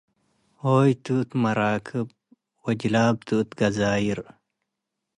ሆይ 0.61 0.91
ቱ 1.03 1.05
እት 1.19 1.31
መራክብ 1.41 2.07
ወጅላብቱ 2.63 3.27
እት 3.41 3.49
ገዛይር 3.59 4.19